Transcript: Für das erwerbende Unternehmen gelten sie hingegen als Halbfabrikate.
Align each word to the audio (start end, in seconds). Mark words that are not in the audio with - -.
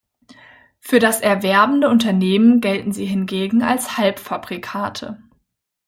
Für 0.79 0.97
das 0.97 1.21
erwerbende 1.21 1.87
Unternehmen 1.87 2.59
gelten 2.59 2.91
sie 2.91 3.05
hingegen 3.05 3.61
als 3.61 3.97
Halbfabrikate. 3.99 5.21